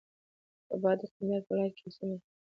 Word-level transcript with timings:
رباط 0.71 0.97
د 1.01 1.03
قندهار 1.13 1.41
په 1.45 1.49
ولایت 1.53 1.73
کی 1.75 1.83
یوه 1.85 1.93
سیمه 1.97 2.15
ده. 2.19 2.25